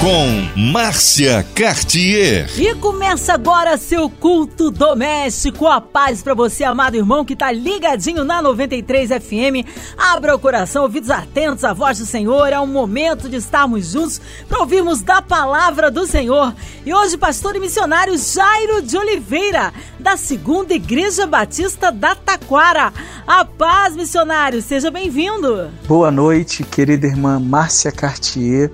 [0.00, 2.48] com Márcia Cartier.
[2.58, 5.66] E começa agora seu culto doméstico.
[5.66, 9.66] A paz para você, amado irmão, que tá ligadinho na 93 FM.
[9.96, 12.52] Abra o coração, ouvidos atentos à voz do Senhor.
[12.52, 16.54] É um momento de estarmos juntos para ouvirmos da palavra do Senhor.
[16.84, 22.92] E hoje, pastor e missionário Jairo de Oliveira, da Segunda Igreja Batista da Taquara.
[23.26, 25.70] A paz, missionário, seja bem-vindo.
[25.86, 28.70] Boa noite, querida irmã Márcia Cartier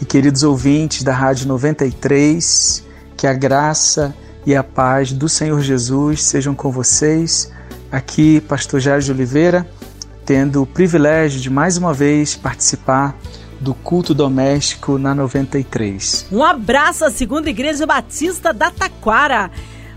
[0.00, 2.84] e queridos ouvintes da Rádio 93,
[3.16, 4.14] que a graça
[4.44, 7.50] e a paz do Senhor Jesus sejam com vocês.
[7.90, 9.66] Aqui, Pastor Jair de Oliveira,
[10.24, 13.16] tendo o privilégio de mais uma vez participar
[13.60, 16.26] do culto doméstico na 93.
[16.30, 19.50] Um abraço à Segunda Igreja Batista da Taquara.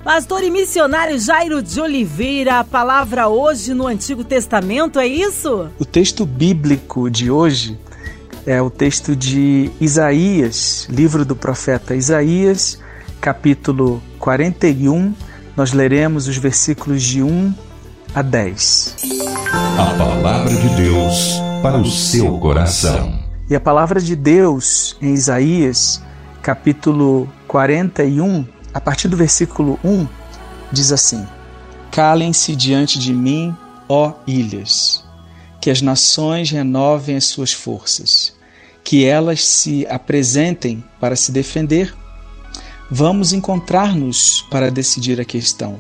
[0.03, 5.69] Pastor e missionário Jairo de Oliveira, a palavra hoje no Antigo Testamento, é isso?
[5.77, 7.77] O texto bíblico de hoje
[8.49, 12.79] é o texto de Isaías, livro do profeta Isaías,
[13.21, 15.13] capítulo 41.
[15.55, 17.53] Nós leremos os versículos de 1
[18.15, 18.95] a 10.
[19.77, 23.19] A palavra de Deus para o seu coração.
[23.47, 26.01] E a palavra de Deus em Isaías,
[26.41, 30.07] capítulo 41, a partir do versículo 1,
[30.71, 31.23] diz assim:
[31.91, 33.55] Calem-se diante de mim,
[33.87, 35.07] ó ilhas
[35.61, 38.38] que as nações renovem as suas forças,
[38.89, 41.95] que elas se apresentem para se defender.
[42.89, 45.77] Vamos encontrar-nos para decidir a questão.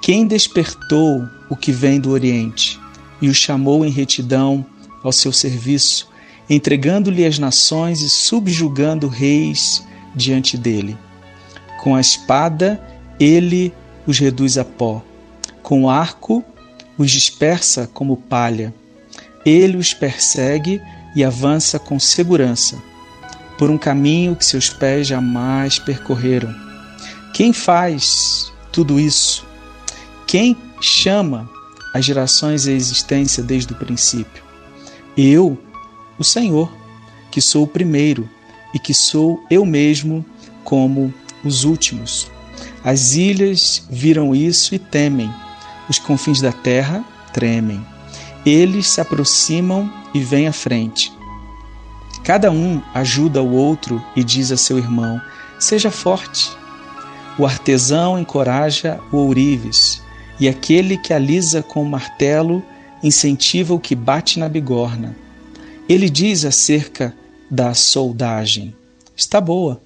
[0.00, 2.78] Quem despertou o que vem do Oriente
[3.20, 4.64] e o chamou em retidão
[5.02, 6.08] ao seu serviço,
[6.48, 9.84] entregando-lhe as nações e subjugando reis
[10.14, 10.96] diante dele?
[11.82, 12.80] Com a espada,
[13.18, 13.74] ele
[14.06, 15.02] os reduz a pó,
[15.60, 16.44] com o arco,
[16.96, 18.72] os dispersa como palha
[19.44, 20.80] ele os persegue
[21.14, 22.82] e avança com segurança,
[23.58, 26.54] por um caminho que seus pés jamais percorreram.
[27.34, 29.46] Quem faz tudo isso?
[30.26, 31.48] Quem chama
[31.94, 34.42] as gerações à existência desde o princípio?
[35.16, 35.58] Eu,
[36.18, 36.72] o Senhor,
[37.30, 38.28] que sou o primeiro
[38.74, 40.24] e que sou eu mesmo
[40.64, 41.12] como
[41.44, 42.30] os últimos.
[42.84, 45.32] As ilhas viram isso e temem,
[45.88, 47.84] os confins da terra tremem.
[48.44, 51.12] Eles se aproximam e vêm à frente.
[52.24, 55.20] Cada um ajuda o outro e diz a seu irmão:
[55.58, 56.50] Seja forte.
[57.38, 60.02] O artesão encoraja o ourives,
[60.38, 62.62] e aquele que alisa com o martelo
[63.02, 65.16] incentiva o que bate na bigorna.
[65.88, 67.14] Ele diz acerca
[67.50, 68.74] da soldagem:
[69.16, 69.80] Está boa,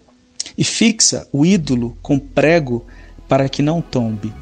[0.56, 2.84] e fixa o ídolo com prego
[3.28, 4.32] para que não tombe.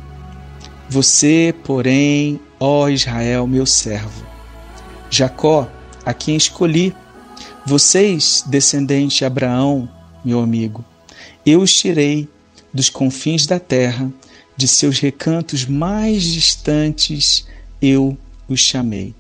[0.89, 4.25] Você, porém, ó Israel, meu servo.
[5.11, 5.71] Jacó,
[6.05, 6.95] a quem escolhi,
[7.67, 9.89] vocês, descendente de Abraão,
[10.25, 10.85] meu amigo,
[11.47, 12.29] eu os tirei
[12.73, 14.11] dos confins da terra,
[14.57, 17.47] de seus recantos mais distantes,
[17.81, 18.17] eu
[18.49, 19.15] os chamei.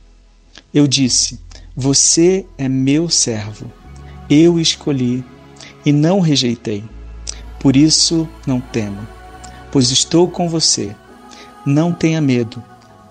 [0.73, 1.39] Eu disse:
[1.77, 3.71] Você é meu servo,
[4.29, 5.25] eu escolhi
[5.85, 6.85] e não rejeitei.
[7.59, 9.07] Por isso não temo,
[9.73, 10.95] pois estou com você.
[11.65, 12.63] Não tenha medo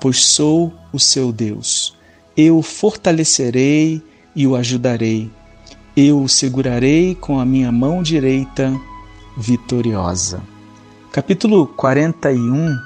[0.04, 1.96] pois sou o seu Deus.
[2.36, 4.04] Eu o fortalecerei
[4.36, 5.32] e o ajudarei.
[5.96, 8.78] Eu o segurarei com a minha mão direita
[9.38, 10.44] vitoriosa.
[11.10, 12.78] Capítulo 41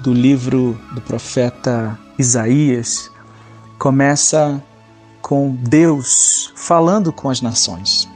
[0.00, 3.10] do livro do profeta Isaías
[3.78, 4.64] começa
[5.20, 8.08] com Deus falando com as nações.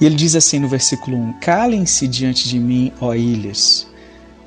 [0.00, 3.86] E ele diz assim no versículo 1: Calem-se diante de mim, ó ilhas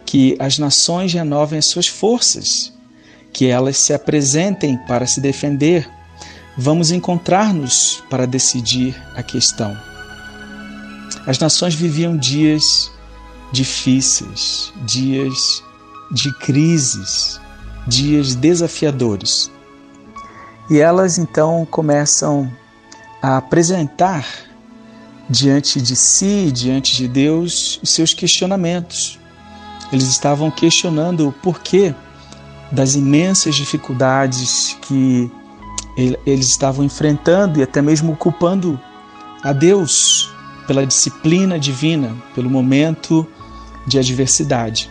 [0.09, 2.73] que as nações renovem as suas forças,
[3.31, 5.87] que elas se apresentem para se defender.
[6.57, 9.77] Vamos encontrar-nos para decidir a questão.
[11.27, 12.91] As nações viviam dias
[13.51, 15.63] difíceis, dias
[16.11, 17.39] de crises,
[17.85, 19.51] dias desafiadores.
[20.71, 22.51] E elas então começam
[23.21, 24.25] a apresentar
[25.29, 29.18] diante de si, diante de Deus, os seus questionamentos.
[29.91, 31.93] Eles estavam questionando o porquê
[32.71, 35.31] das imensas dificuldades que
[36.25, 38.79] eles estavam enfrentando e até mesmo culpando
[39.43, 40.31] a Deus
[40.67, 43.27] pela disciplina divina, pelo momento
[43.87, 44.89] de adversidade.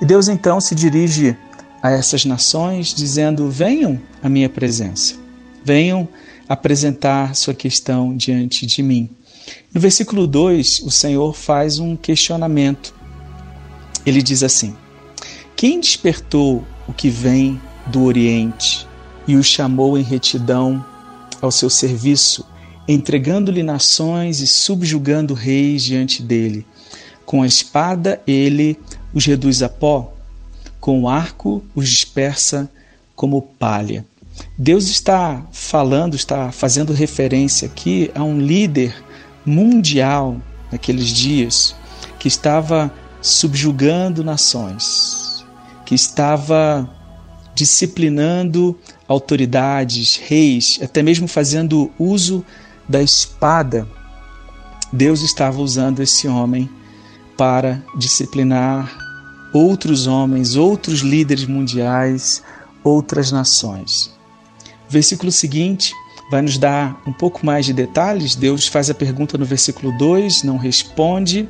[0.00, 1.36] E Deus então se dirige
[1.82, 5.16] a essas nações dizendo: Venham à minha presença,
[5.64, 6.08] venham
[6.48, 9.10] apresentar sua questão diante de mim.
[9.74, 12.94] No versículo 2, o Senhor faz um questionamento.
[14.04, 14.74] Ele diz assim:
[15.56, 18.86] Quem despertou o que vem do Oriente
[19.26, 20.84] e o chamou em retidão
[21.40, 22.44] ao seu serviço,
[22.88, 26.66] entregando-lhe nações e subjugando reis diante dele?
[27.24, 28.78] Com a espada ele
[29.14, 30.12] os reduz a pó,
[30.80, 32.68] com o arco os dispersa
[33.14, 34.04] como palha.
[34.56, 38.94] Deus está falando, está fazendo referência aqui a um líder
[39.44, 40.40] mundial
[40.72, 41.74] naqueles dias
[42.18, 45.44] que estava subjugando nações,
[45.84, 46.88] que estava
[47.54, 52.44] disciplinando autoridades, reis, até mesmo fazendo uso
[52.88, 53.86] da espada.
[54.92, 56.68] Deus estava usando esse homem
[57.36, 58.90] para disciplinar
[59.52, 62.42] outros homens, outros líderes mundiais,
[62.82, 64.10] outras nações.
[64.88, 65.94] Versículo seguinte
[66.30, 68.36] vai nos dar um pouco mais de detalhes.
[68.36, 71.48] Deus faz a pergunta no versículo 2, não responde.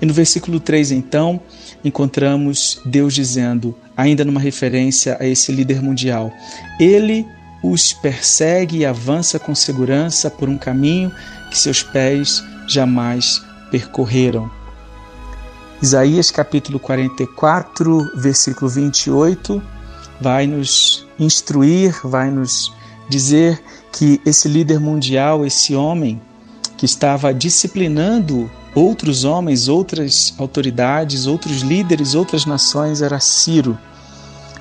[0.00, 1.40] E no versículo 3, então,
[1.84, 6.32] encontramos Deus dizendo, ainda numa referência a esse líder mundial:
[6.80, 7.26] Ele
[7.62, 11.12] os persegue e avança com segurança por um caminho
[11.50, 13.40] que seus pés jamais
[13.70, 14.50] percorreram.
[15.80, 19.62] Isaías capítulo 44, versículo 28,
[20.20, 22.72] vai nos instruir, vai nos
[23.08, 23.60] dizer
[23.92, 26.20] que esse líder mundial, esse homem
[26.76, 33.78] que estava disciplinando outros homens, outras autoridades, outros líderes, outras nações, era Ciro.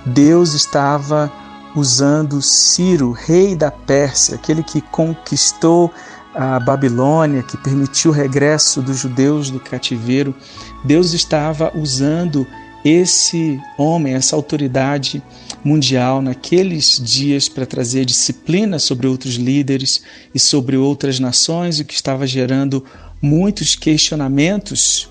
[0.06, 1.32] Deus estava
[1.76, 5.92] usando Ciro, rei da Pérsia, aquele que conquistou
[6.36, 10.36] a Babilônia, que permitiu o regresso dos judeus do cativeiro.
[10.84, 12.46] Deus estava usando
[12.84, 15.22] esse homem, essa autoridade
[15.64, 20.02] mundial naqueles dias para trazer disciplina sobre outros líderes
[20.34, 22.84] e sobre outras nações, o que estava gerando
[23.22, 25.10] muitos questionamentos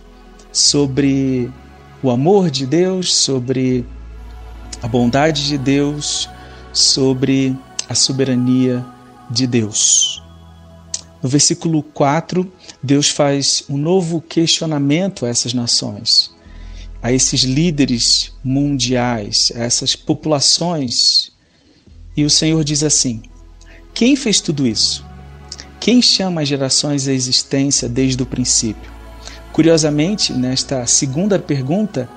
[0.52, 1.50] sobre
[2.02, 3.86] o amor de Deus, sobre
[4.82, 6.28] a bondade de Deus,
[6.72, 7.56] sobre
[7.88, 8.84] a soberania
[9.30, 10.22] de Deus.
[11.22, 12.50] No versículo 4,
[12.82, 16.30] Deus faz um novo questionamento a essas nações
[17.02, 21.32] a esses líderes mundiais, a essas populações.
[22.16, 23.22] E o Senhor diz assim:
[23.94, 25.04] Quem fez tudo isso?
[25.78, 28.90] Quem chama as gerações à existência desde o princípio?
[29.52, 32.08] Curiosamente, nesta segunda pergunta,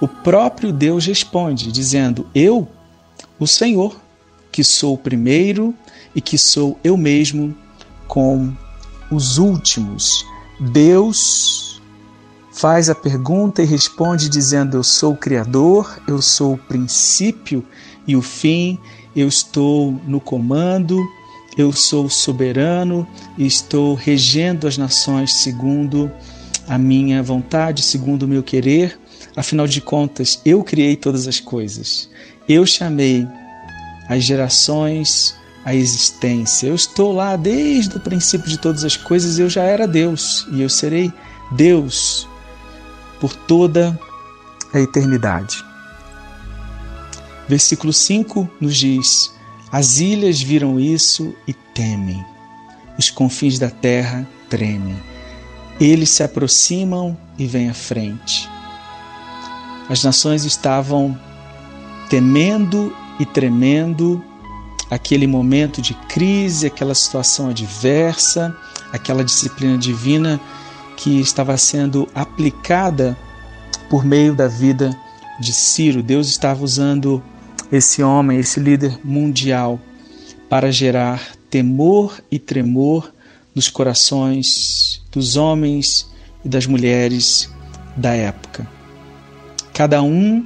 [0.00, 2.66] o próprio Deus responde, dizendo: Eu,
[3.38, 4.00] o Senhor,
[4.50, 5.74] que sou o primeiro
[6.14, 7.56] e que sou eu mesmo
[8.08, 8.52] com
[9.10, 10.24] os últimos.
[10.72, 11.69] Deus
[12.60, 17.64] faz a pergunta e responde dizendo: Eu sou o Criador, eu sou o princípio
[18.06, 18.78] e o fim,
[19.16, 21.00] eu estou no comando,
[21.56, 23.06] eu sou soberano
[23.38, 26.10] e estou regendo as nações segundo
[26.68, 28.98] a minha vontade, segundo o meu querer.
[29.34, 32.10] Afinal de contas, eu criei todas as coisas.
[32.46, 33.26] Eu chamei
[34.06, 35.34] as gerações
[35.64, 36.66] à existência.
[36.66, 40.60] Eu estou lá desde o princípio de todas as coisas, eu já era Deus e
[40.60, 41.10] eu serei
[41.52, 42.28] Deus
[43.20, 43.98] por toda
[44.72, 45.64] a eternidade.
[47.48, 49.34] Versículo 5 nos diz:
[49.70, 52.24] As ilhas viram isso e temem,
[52.98, 54.96] os confins da terra tremem.
[55.80, 58.48] Eles se aproximam e vêm à frente.
[59.88, 61.18] As nações estavam
[62.08, 64.22] temendo e tremendo
[64.90, 68.56] aquele momento de crise, aquela situação adversa,
[68.92, 70.40] aquela disciplina divina
[71.00, 73.16] que estava sendo aplicada
[73.88, 74.94] por meio da vida
[75.40, 76.02] de Ciro.
[76.02, 77.22] Deus estava usando
[77.72, 79.80] esse homem, esse líder mundial,
[80.48, 83.12] para gerar temor e tremor
[83.54, 86.06] nos corações dos homens
[86.44, 87.50] e das mulheres
[87.96, 88.68] da época.
[89.72, 90.44] Cada um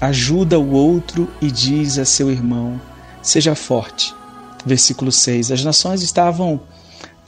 [0.00, 2.78] ajuda o outro e diz a seu irmão:
[3.22, 4.14] Seja forte.
[4.66, 5.50] Versículo 6.
[5.50, 6.60] As nações estavam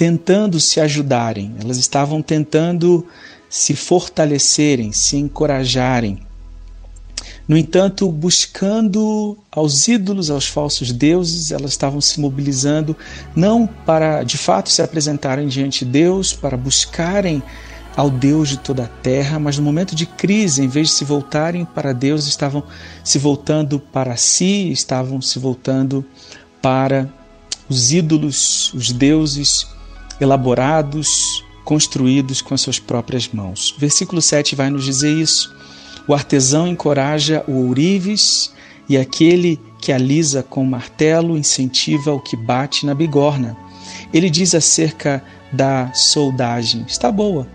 [0.00, 3.06] tentando se ajudarem, elas estavam tentando
[3.50, 6.20] se fortalecerem, se encorajarem.
[7.46, 12.96] No entanto, buscando aos ídolos, aos falsos deuses, elas estavam se mobilizando
[13.36, 17.42] não para de fato se apresentarem diante de Deus, para buscarem
[17.94, 21.04] ao Deus de toda a terra, mas no momento de crise, em vez de se
[21.04, 22.62] voltarem para Deus, estavam
[23.04, 26.02] se voltando para si, estavam se voltando
[26.62, 27.06] para
[27.68, 29.78] os ídolos, os deuses
[30.20, 33.74] elaborados, construídos com as suas próprias mãos.
[33.78, 35.54] Versículo 7 vai nos dizer isso.
[36.06, 38.52] O artesão encoraja o ourives
[38.88, 43.56] e aquele que alisa com martelo incentiva o que bate na bigorna.
[44.12, 45.22] Ele diz acerca
[45.52, 47.46] da soldagem está boa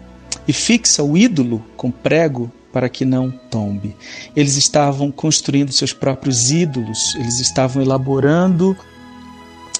[0.47, 3.95] e fixa o ídolo com prego para que não tombe.
[4.35, 8.75] Eles estavam construindo seus próprios ídolos, eles estavam elaborando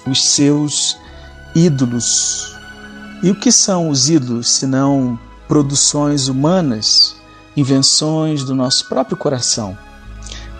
[0.06, 0.98] os seus
[1.54, 2.55] ídolos.
[3.22, 5.18] E o que são os ídolos senão
[5.48, 7.16] produções humanas,
[7.56, 9.76] invenções do nosso próprio coração?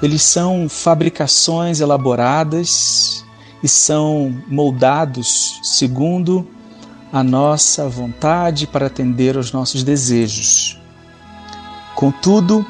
[0.03, 3.25] Eles são fabricações elaboradas
[3.63, 6.47] e são moldados segundo
[7.13, 10.79] a nossa vontade para atender aos nossos desejos.
[11.95, 12.65] Contudo,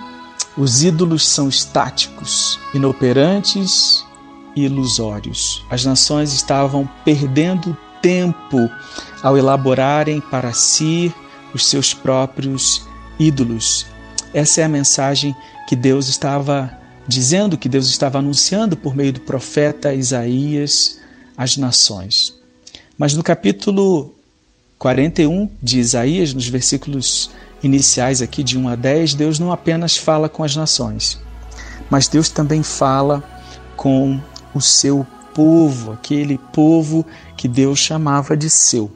[0.56, 4.04] os ídolos são estáticos, inoperantes
[4.54, 5.64] e ilusórios.
[5.70, 8.70] As nações estavam perdendo tempo
[9.22, 11.12] ao elaborarem para si
[11.54, 12.86] os seus próprios
[13.18, 13.86] ídolos.
[14.32, 15.34] Essa é a mensagem
[15.66, 21.00] que Deus estava dizendo, que Deus estava anunciando por meio do profeta Isaías
[21.36, 22.34] às nações.
[22.98, 24.14] Mas no capítulo
[24.78, 27.30] 41 de Isaías, nos versículos
[27.62, 31.20] iniciais aqui de 1 a 10, Deus não apenas fala com as nações,
[31.88, 33.22] mas Deus também fala
[33.76, 34.20] com
[34.54, 37.04] o seu povo, aquele povo
[37.46, 38.90] que Deus chamava de seu.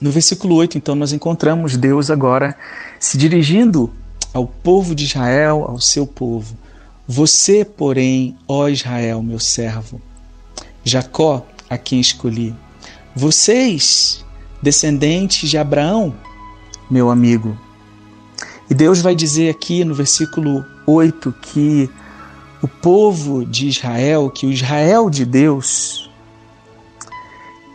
[0.00, 2.56] No versículo 8, então, nós encontramos Deus agora
[2.98, 3.92] se dirigindo
[4.32, 6.56] ao povo de Israel, ao seu povo.
[7.06, 10.00] Você, porém, ó Israel, meu servo,
[10.82, 12.54] Jacó, a quem escolhi,
[13.14, 14.24] vocês,
[14.62, 16.14] descendentes de Abraão,
[16.90, 17.58] meu amigo,
[18.70, 21.90] e Deus vai dizer aqui no versículo 8 que
[22.62, 26.09] o povo de Israel, que o Israel de Deus,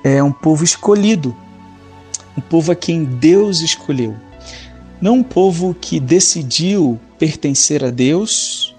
[0.05, 1.35] é um povo escolhido,
[2.37, 4.15] um povo a quem Deus escolheu.
[5.01, 8.75] Não um povo que decidiu pertencer a Deus,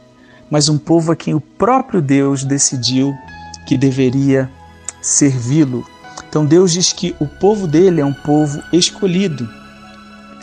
[0.48, 3.12] mas um povo a quem o próprio Deus decidiu
[3.66, 4.48] que deveria
[5.02, 5.84] servi-lo.
[6.28, 9.48] Então Deus diz que o povo dele é um povo escolhido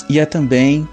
[0.09, 0.85] e é também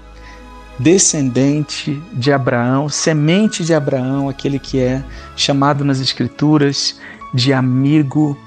[0.79, 5.03] descendente de Abraão, semente de Abraão, aquele que é
[5.35, 6.97] chamado nas Escrituras
[7.33, 8.37] de amigo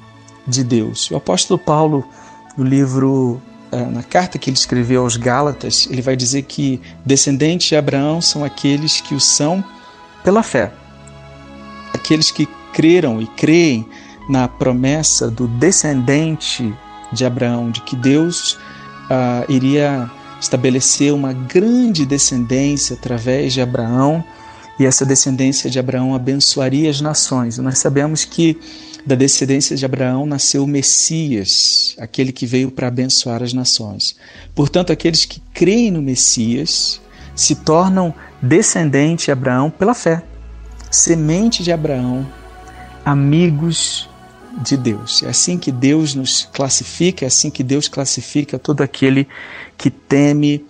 [0.46, 1.10] de Deus.
[1.10, 2.04] O apóstolo Paulo,
[2.56, 3.40] no livro,
[3.72, 8.20] eh, na carta que ele escreveu aos Gálatas, ele vai dizer que descendentes de Abraão
[8.20, 9.64] são aqueles que o são
[10.22, 10.72] pela fé.
[11.92, 13.86] Aqueles que creram e creem
[14.28, 16.74] na promessa do descendente
[17.12, 18.54] de Abraão, de que Deus
[19.04, 20.10] uh, iria
[20.40, 24.24] estabelecer uma grande descendência através de Abraão,
[24.78, 27.58] e essa descendência de Abraão abençoaria as nações.
[27.58, 28.58] Nós sabemos que
[29.06, 34.16] da descendência de Abraão nasceu o Messias, aquele que veio para abençoar as nações.
[34.54, 37.00] Portanto, aqueles que creem no Messias
[37.34, 40.22] se tornam descendente de Abraão pela fé,
[40.90, 42.26] semente de Abraão,
[43.04, 44.08] amigos
[44.62, 45.22] de Deus.
[45.22, 49.28] É assim que Deus nos classifica, é assim que Deus classifica todo aquele
[49.76, 50.64] que teme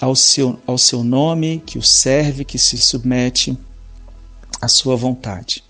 [0.00, 3.56] ao seu, ao seu nome, que o serve, que se submete
[4.60, 5.62] à sua vontade.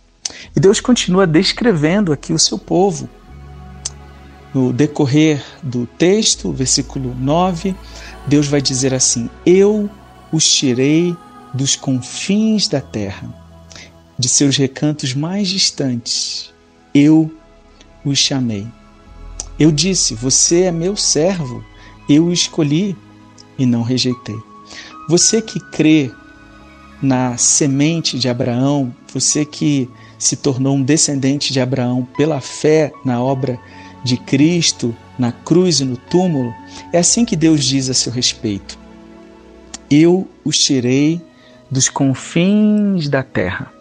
[0.55, 3.09] E Deus continua descrevendo aqui o seu povo.
[4.53, 7.75] No decorrer do texto, versículo 9,
[8.27, 9.89] Deus vai dizer assim: Eu
[10.33, 11.17] os tirei
[11.55, 13.29] dos confins da terra,
[14.19, 16.53] de seus recantos mais distantes.
[16.93, 17.33] Eu
[18.05, 18.67] os chamei.
[19.59, 21.65] Eu disse: Você é meu servo,
[22.09, 22.97] eu o escolhi
[23.59, 24.39] e não rejeitei.
[25.09, 26.11] Você que crê
[27.03, 29.89] na semente de Abraão, você que
[30.19, 33.59] se tornou um descendente de Abraão pela fé na obra
[34.05, 36.53] de Cristo, na cruz e no túmulo,
[36.93, 38.79] é assim que Deus diz a seu respeito.
[39.91, 41.21] Eu os tirei
[41.71, 43.73] dos confins da terra.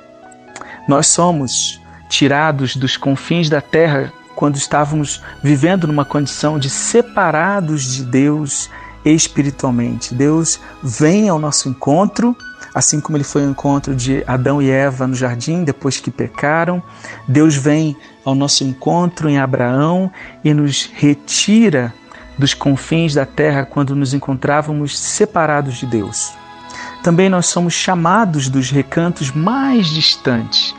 [0.88, 8.04] Nós somos tirados dos confins da terra quando estávamos vivendo numa condição de separados de
[8.04, 8.70] Deus
[9.04, 10.14] espiritualmente.
[10.14, 12.36] Deus vem ao nosso encontro,
[12.74, 16.82] assim como ele foi ao encontro de Adão e Eva no jardim depois que pecaram.
[17.28, 20.12] Deus vem ao nosso encontro em Abraão
[20.44, 21.94] e nos retira
[22.38, 26.32] dos confins da terra quando nos encontrávamos separados de Deus.
[27.04, 30.74] Também nós somos chamados dos recantos mais distantes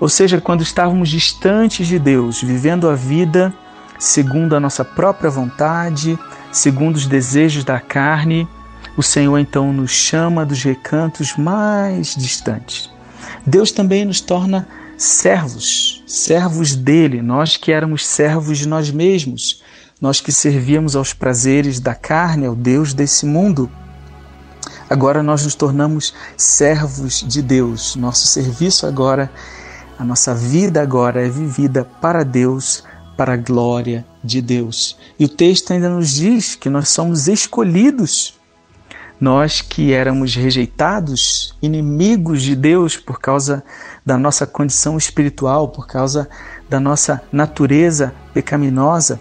[0.00, 3.52] ou seja, quando estávamos distantes de Deus, vivendo a vida
[3.98, 6.18] segundo a nossa própria vontade,
[6.52, 8.46] segundo os desejos da carne,
[8.96, 12.90] o Senhor então nos chama dos recantos mais distantes.
[13.46, 19.62] Deus também nos torna servos, servos dele, nós que éramos servos de nós mesmos,
[20.00, 23.70] nós que servíamos aos prazeres da carne, ao Deus desse mundo.
[24.88, 27.96] Agora nós nos tornamos servos de Deus.
[27.96, 29.30] Nosso serviço agora
[29.98, 32.82] a nossa vida agora é vivida para Deus,
[33.16, 34.96] para a glória de Deus.
[35.18, 38.34] E o texto ainda nos diz que nós somos escolhidos.
[39.20, 43.64] Nós que éramos rejeitados, inimigos de Deus por causa
[44.04, 46.28] da nossa condição espiritual, por causa
[46.68, 49.20] da nossa natureza pecaminosa,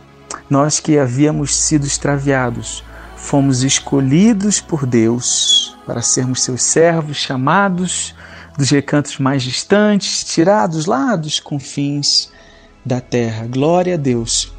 [0.50, 2.84] nós que havíamos sido extraviados,
[3.16, 8.14] fomos escolhidos por Deus para sermos seus servos, chamados
[8.58, 12.32] dos recantos mais distantes, tirados lá dos confins
[12.86, 13.48] da terra.
[13.48, 14.53] Glória a Deus,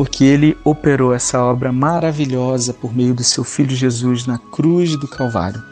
[0.00, 5.06] porque Ele operou essa obra maravilhosa por meio do seu Filho Jesus na cruz do
[5.06, 5.62] Calvário.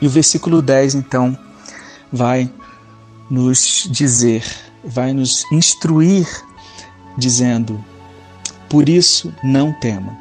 [0.00, 1.36] E o versículo 10, então,
[2.12, 2.48] vai
[3.28, 4.44] nos dizer,
[4.84, 6.28] vai nos instruir,
[7.18, 7.84] dizendo:
[8.68, 10.16] Por isso não tema,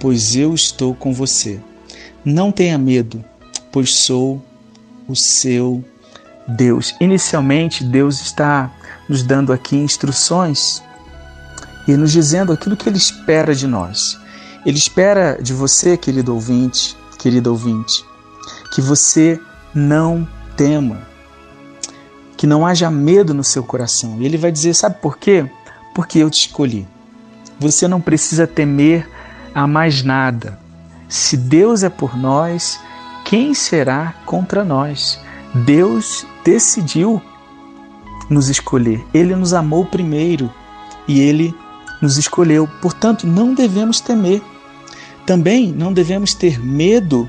[0.00, 1.60] pois eu estou com você.
[2.24, 3.24] Não tenha medo,
[3.70, 4.44] pois sou
[5.06, 5.84] o seu
[6.48, 6.96] Deus.
[7.00, 8.74] Inicialmente, Deus está
[9.08, 10.82] nos dando aqui instruções
[11.90, 14.18] e nos dizendo aquilo que Ele espera de nós.
[14.64, 18.04] Ele espera de você, querido ouvinte, querido ouvinte,
[18.72, 19.40] que você
[19.74, 21.02] não tema,
[22.36, 24.18] que não haja medo no seu coração.
[24.20, 25.50] E Ele vai dizer: sabe por quê?
[25.94, 26.86] Porque eu te escolhi.
[27.58, 29.08] Você não precisa temer
[29.54, 30.58] a mais nada.
[31.08, 32.78] Se Deus é por nós,
[33.24, 35.18] quem será contra nós?
[35.52, 37.20] Deus decidiu
[38.28, 39.04] nos escolher.
[39.12, 40.48] Ele nos amou primeiro
[41.08, 41.52] e ele
[42.00, 42.68] nos escolheu.
[42.80, 44.42] Portanto, não devemos temer.
[45.26, 47.28] Também não devemos ter medo,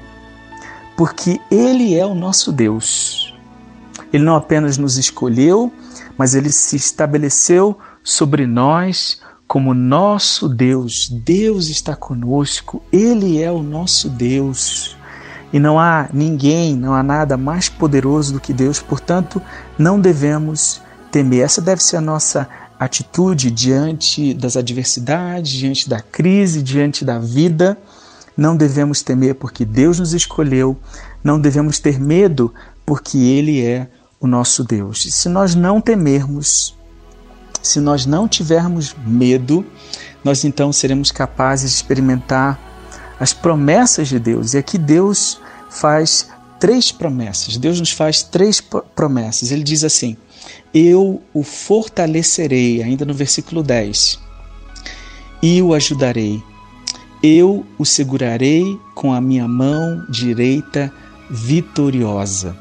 [0.97, 3.33] porque ele é o nosso Deus.
[4.11, 5.71] Ele não apenas nos escolheu,
[6.17, 11.09] mas ele se estabeleceu sobre nós como nosso Deus.
[11.09, 14.95] Deus está conosco, ele é o nosso Deus.
[15.53, 19.41] E não há ninguém, não há nada mais poderoso do que Deus, portanto,
[19.77, 21.43] não devemos temer.
[21.43, 22.47] Essa deve ser a nossa
[22.81, 27.77] atitude diante das adversidades, diante da crise, diante da vida.
[28.35, 30.75] Não devemos temer porque Deus nos escolheu,
[31.23, 32.51] não devemos ter medo
[32.83, 33.87] porque Ele é
[34.19, 35.05] o nosso Deus.
[35.11, 36.75] Se nós não temermos,
[37.61, 39.63] se nós não tivermos medo,
[40.23, 42.59] nós então seremos capazes de experimentar
[43.19, 44.55] as promessas de Deus.
[44.55, 46.29] E aqui Deus faz
[46.59, 47.57] três promessas.
[47.57, 48.59] Deus nos faz três
[48.95, 49.51] promessas.
[49.51, 50.17] Ele diz assim:
[50.73, 54.19] Eu o fortalecerei, ainda no versículo 10,
[55.41, 56.41] e o ajudarei.
[57.21, 60.91] Eu o segurarei com a minha mão direita
[61.29, 62.57] vitoriosa.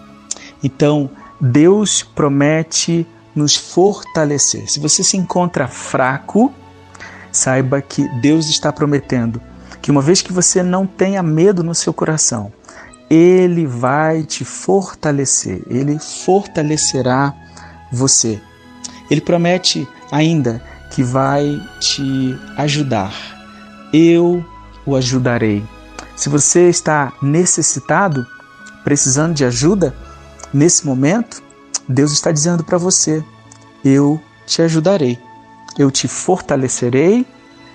[0.63, 4.71] Então, Deus promete nos fortalecer.
[4.71, 6.53] Se você se encontra fraco,
[7.33, 9.41] saiba que Deus está prometendo
[9.81, 12.53] que uma vez que você não tenha medo no seu coração,
[13.09, 17.35] ele vai te fortalecer, ele fortalecerá
[17.91, 18.41] você.
[19.11, 23.13] Ele promete ainda que vai te ajudar.
[23.93, 24.45] Eu
[24.87, 25.65] o ajudarei.
[26.17, 28.27] Se você está necessitado,
[28.85, 29.95] precisando de ajuda,
[30.53, 31.43] nesse momento,
[31.89, 33.25] Deus está dizendo para você:
[33.85, 35.19] Eu te ajudarei.
[35.79, 37.27] Eu te fortalecerei.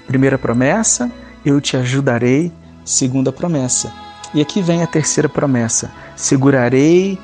[0.08, 1.12] Primeira promessa
[1.45, 2.51] eu te ajudarei,
[2.84, 3.93] segunda promessa.
[4.34, 7.19] E aqui vem a terceira promessa: segurarei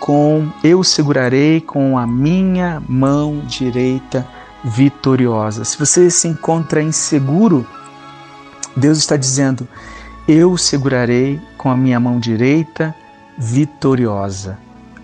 [0.00, 4.26] com eu segurarei com a minha mão direita
[4.64, 5.64] vitoriosa.
[5.64, 7.66] Se você se encontra inseguro,
[8.76, 9.66] Deus está dizendo:
[10.26, 12.94] eu segurarei com a minha mão direita
[13.38, 14.58] vitoriosa.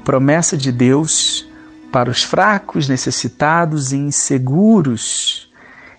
[0.04, 1.46] Promessa de Deus
[1.90, 5.52] para os fracos, necessitados e inseguros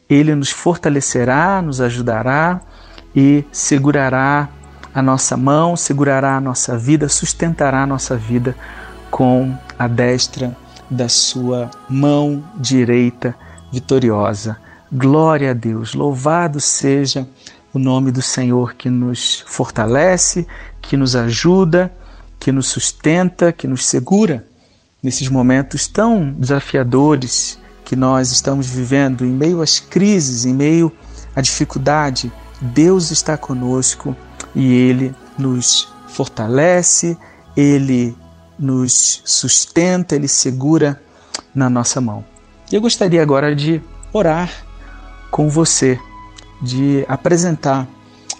[0.09, 2.61] ele nos fortalecerá, nos ajudará
[3.15, 4.49] e segurará
[4.93, 8.55] a nossa mão, segurará a nossa vida, sustentará a nossa vida
[9.13, 10.57] com a destra
[10.89, 13.35] da sua mão direita
[13.71, 14.57] vitoriosa.
[14.91, 17.27] Glória a Deus, louvado seja
[17.71, 20.47] o nome do Senhor que nos fortalece,
[20.81, 21.93] que nos ajuda,
[22.39, 24.47] que nos sustenta, que nos segura
[25.01, 30.91] nesses momentos tão desafiadores que nós estamos vivendo, em meio às crises, em meio
[31.35, 34.15] à dificuldade, Deus está conosco
[34.55, 37.15] e Ele nos fortalece,
[37.55, 38.15] Ele
[38.57, 41.01] nos sustenta, Ele segura
[41.53, 42.23] na nossa mão.
[42.71, 44.49] Eu gostaria agora de orar
[45.29, 45.99] com você,
[46.61, 47.87] de apresentar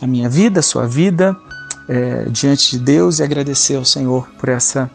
[0.02, 1.36] a minha vida, a sua vida,
[1.88, 4.89] é, diante de Deus e agradecer ao Senhor por essa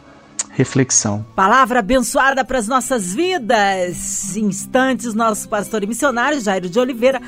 [0.50, 1.24] reflexão.
[1.36, 4.36] Palavra abençoada para as nossas vidas.
[4.36, 7.20] Instantes, nosso pastor e missionário Jairo de Oliveira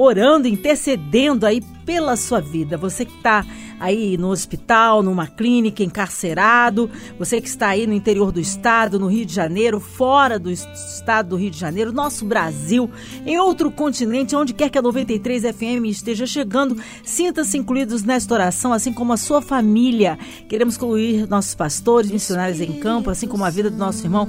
[0.00, 2.76] orando, intercedendo aí pela sua vida.
[2.76, 3.44] Você que está
[3.80, 9.06] aí no hospital, numa clínica, encarcerado, você que está aí no interior do estado, no
[9.06, 12.90] Rio de Janeiro, fora do estado do Rio de Janeiro, nosso Brasil,
[13.26, 18.72] em outro continente, onde quer que a 93 FM esteja chegando, sinta-se incluídos nesta oração,
[18.72, 20.18] assim como a sua família.
[20.48, 24.28] Queremos incluir nossos pastores, missionários em campo, assim como a vida do nosso irmão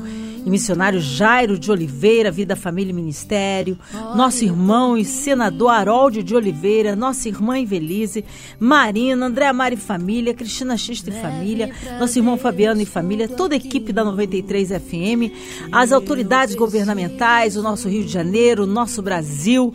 [0.50, 3.78] e missionário Jairo de Oliveira, Vida, Família e Ministério,
[4.16, 8.26] nosso irmão e senador Harold de Oliveira, nossa irmã Invelise,
[8.60, 13.54] Marina, André Mari e Família, Cristina Xista e Família, nosso irmão Fabiano e Família, toda
[13.54, 19.02] a equipe da 93 FM, as autoridades governamentais, o nosso Rio de Janeiro, o nosso
[19.04, 19.74] Brasil,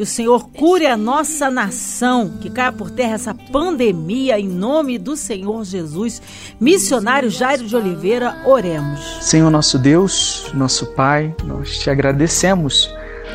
[0.00, 4.96] que o Senhor cure a nossa nação, que caia por terra essa pandemia em nome
[4.96, 6.22] do Senhor Jesus.
[6.58, 9.18] Missionário Jairo de Oliveira, oremos.
[9.20, 12.90] Senhor nosso Deus, nosso Pai, nós te agradecemos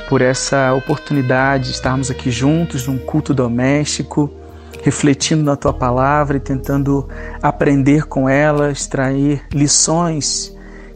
[0.10, 4.34] por essa oportunidade de estarmos aqui juntos num culto doméstico,
[4.82, 7.08] refletindo na tua palavra e tentando
[7.44, 10.52] aprender com ela, extrair lições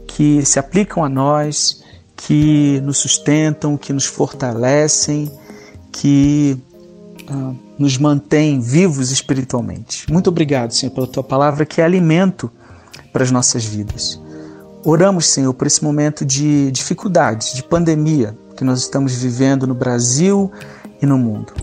[0.07, 1.83] que se aplicam a nós,
[2.17, 5.31] que nos sustentam, que nos fortalecem
[5.91, 6.57] que
[7.29, 10.11] uh, nos mantém vivos espiritualmente.
[10.11, 12.51] Muito obrigado, Senhor, pela tua palavra que é alimento
[13.11, 14.19] para as nossas vidas.
[14.83, 20.51] Oramos, Senhor, por esse momento de dificuldades, de pandemia que nós estamos vivendo no Brasil
[21.01, 21.53] e no mundo.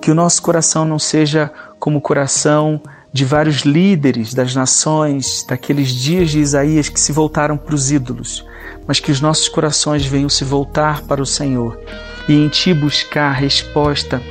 [0.00, 2.80] Que o nosso coração não seja como o coração
[3.12, 8.44] de vários líderes das nações, daqueles dias de Isaías que se voltaram para os ídolos,
[8.86, 11.78] mas que os nossos corações venham se voltar para o Senhor
[12.28, 14.22] e em Ti buscar resposta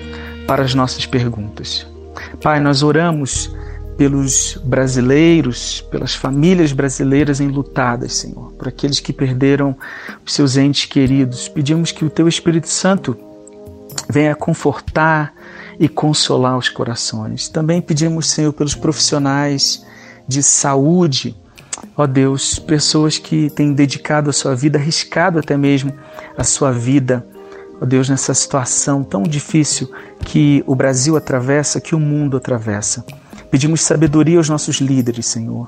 [0.47, 1.87] para as nossas perguntas.
[2.41, 3.49] Pai, nós oramos
[3.97, 9.75] pelos brasileiros, pelas famílias brasileiras enlutadas, Senhor, por aqueles que perderam
[10.25, 11.47] os seus entes queridos.
[11.47, 13.15] Pedimos que o Teu Espírito Santo
[14.09, 15.33] venha confortar
[15.79, 17.47] e consolar os corações.
[17.47, 19.85] Também pedimos, Senhor, pelos profissionais
[20.27, 21.35] de saúde,
[21.95, 25.93] ó Deus, pessoas que têm dedicado a sua vida, arriscado até mesmo
[26.37, 27.25] a sua vida
[27.81, 29.91] ó Deus, nessa situação tão difícil
[30.23, 33.03] que o Brasil atravessa, que o mundo atravessa.
[33.49, 35.67] Pedimos sabedoria aos nossos líderes, Senhor.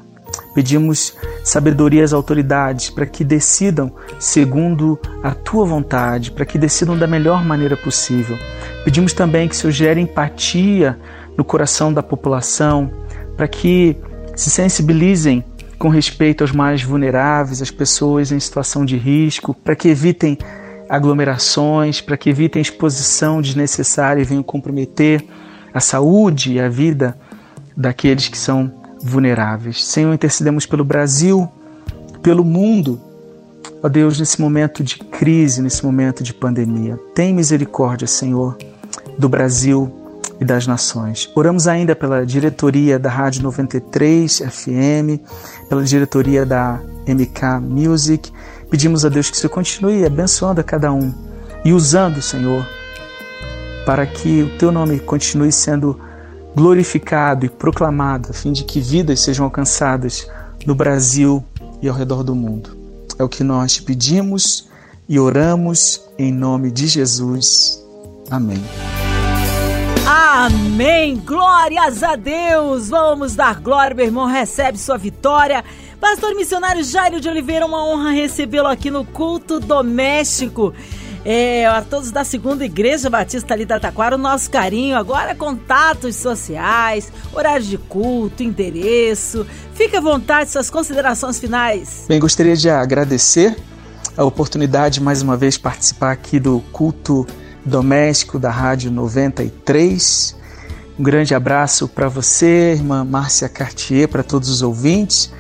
[0.54, 7.08] Pedimos sabedoria às autoridades para que decidam segundo a tua vontade, para que decidam da
[7.08, 8.38] melhor maneira possível.
[8.86, 10.98] Pedimos também que o Senhor gere empatia
[11.36, 12.92] no coração da população,
[13.36, 13.98] para que
[14.36, 15.44] se sensibilizem
[15.80, 20.38] com respeito aos mais vulneráveis, às pessoas em situação de risco, para que evitem
[20.90, 25.26] aglomerações, para que evitem exposição desnecessária e venham comprometer
[25.74, 27.18] a saúde e a vida
[27.76, 29.84] daqueles que são vulneráveis.
[29.86, 31.50] Senhor, intercedemos pelo Brasil,
[32.22, 33.00] pelo mundo.
[33.82, 38.58] Ó Deus, nesse momento de crise, nesse momento de pandemia, tem misericórdia, Senhor,
[39.18, 39.92] do Brasil
[40.40, 41.30] e das nações.
[41.36, 45.20] Oramos ainda pela diretoria da Rádio 93 FM,
[45.68, 48.32] pela diretoria da MK Music
[48.74, 51.14] Pedimos a Deus que o Senhor continue abençoando a cada um
[51.64, 52.68] e usando, Senhor,
[53.86, 56.02] para que o teu nome continue sendo
[56.56, 60.28] glorificado e proclamado, a fim de que vidas sejam alcançadas
[60.66, 61.46] no Brasil
[61.84, 62.76] e ao redor do mundo.
[63.20, 64.68] É o que nós pedimos
[65.08, 67.80] e oramos em nome de Jesus.
[68.32, 68.64] Amém.
[70.08, 71.22] Amém.
[71.24, 72.90] Glórias a Deus.
[72.90, 74.26] Vamos dar glória, meu irmão.
[74.26, 75.64] Recebe sua vitória.
[76.04, 80.74] Pastor missionário Jairo de Oliveira, uma honra recebê-lo aqui no culto doméstico.
[81.24, 84.98] É, a todos da segunda Igreja Batista ali da Taquara, o nosso carinho.
[84.98, 89.48] Agora contatos sociais, horário de culto, endereço.
[89.76, 92.04] Fique à vontade, suas considerações finais.
[92.10, 93.56] Bem, gostaria de agradecer
[94.18, 97.26] a oportunidade de mais uma vez participar aqui do culto
[97.64, 100.36] doméstico da Rádio 93.
[101.00, 105.32] Um grande abraço para você, irmã Márcia Cartier, para todos os ouvintes.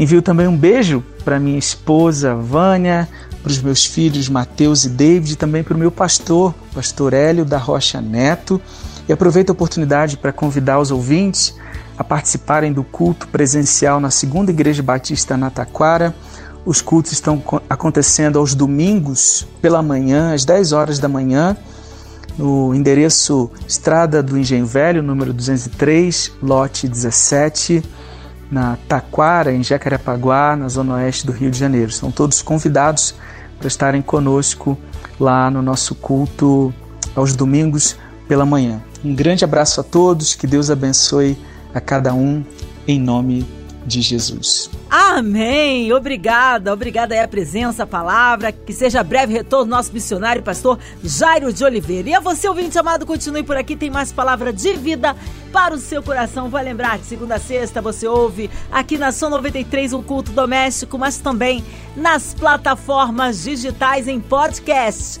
[0.00, 3.06] Envio também um beijo para minha esposa Vânia,
[3.42, 7.44] para os meus filhos Mateus e David, e também para o meu pastor, pastor Hélio
[7.44, 8.58] da Rocha Neto.
[9.06, 11.54] E aproveito a oportunidade para convidar os ouvintes
[11.98, 16.14] a participarem do culto presencial na Segunda Igreja Batista na Taquara.
[16.64, 21.54] Os cultos estão acontecendo aos domingos pela manhã, às 10 horas da manhã,
[22.38, 27.82] no endereço Estrada do Engenho Velho, número 203, lote 17
[28.50, 31.92] na Taquara, em Jacarepaguá, na zona oeste do Rio de Janeiro.
[31.92, 33.14] São todos convidados
[33.58, 34.76] para estarem conosco
[35.18, 36.72] lá no nosso culto
[37.14, 38.80] aos domingos pela manhã.
[39.04, 41.38] Um grande abraço a todos, que Deus abençoe
[41.74, 42.44] a cada um,
[42.86, 44.70] em nome de Jesus.
[44.90, 45.10] Ah!
[45.10, 45.92] Amém.
[45.92, 48.52] Obrigada, obrigada aí a presença, a palavra.
[48.52, 52.10] Que seja breve retorno nosso missionário, pastor Jairo de Oliveira.
[52.10, 53.74] E a você, ouvinte amado, continue por aqui.
[53.74, 55.16] Tem mais palavra de vida
[55.52, 56.48] para o seu coração.
[56.48, 60.96] Vou lembrar, de segunda a sexta você ouve aqui na Som 93 um culto doméstico,
[60.96, 61.64] mas também
[61.96, 65.20] nas plataformas digitais em podcast.